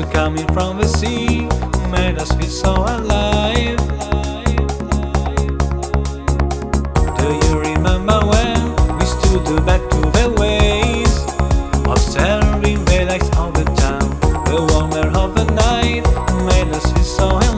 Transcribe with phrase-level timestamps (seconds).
[0.00, 1.42] water coming from the sea
[1.90, 3.78] made us feel so alive.
[7.18, 11.24] Do you remember when we stood back to the waves,
[11.86, 14.10] observing the lights of the town?
[14.46, 16.04] The warmth of the night
[16.44, 17.49] made us feel so alive.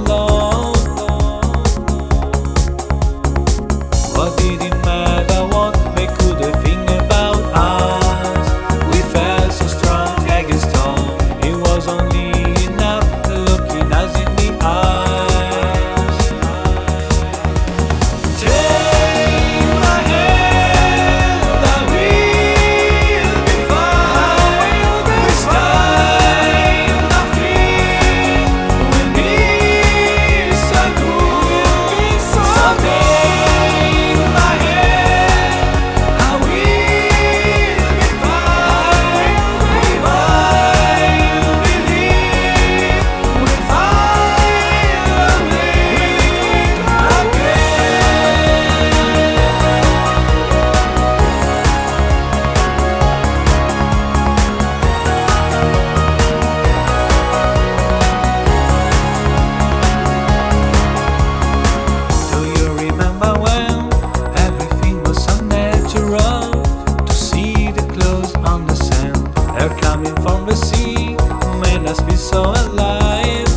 [70.02, 71.16] coming from the sea
[71.60, 73.48] made us feel so alive.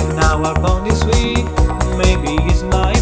[0.00, 1.44] In our bond is weak,
[1.96, 2.93] maybe it's nice.